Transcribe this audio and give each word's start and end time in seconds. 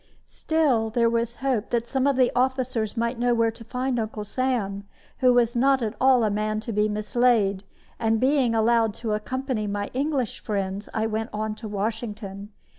Still, 0.25 0.89
there 0.89 1.11
was 1.11 1.35
hope 1.45 1.69
that 1.69 1.87
some 1.87 2.07
of 2.07 2.15
the 2.15 2.31
officers 2.35 2.97
might 2.97 3.19
know 3.19 3.35
where 3.35 3.51
to 3.51 3.63
find 3.63 3.99
Uncle 3.99 4.23
Sam, 4.23 4.85
who 5.19 5.31
was 5.31 5.55
not 5.55 5.83
at 5.83 5.93
all 6.01 6.23
a 6.23 6.31
man 6.31 6.59
to 6.61 6.71
be 6.71 6.89
mislaid; 6.89 7.63
and 7.99 8.19
being 8.19 8.55
allowed 8.55 8.95
to 8.95 9.13
accompany 9.13 9.67
my 9.67 9.91
English 9.93 10.39
friends, 10.39 10.89
I 10.91 11.05
went 11.05 11.29
on 11.31 11.53
to 11.53 11.67
Washington. 11.67 12.49